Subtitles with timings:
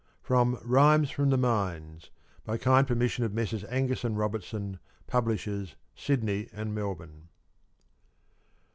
[0.25, 2.09] (_From "Rhymes from the Mines,"
[2.43, 3.63] by kind permission of Messrs.
[3.65, 7.27] Angus and Robertson, Publishers, Sydney and Melbourne.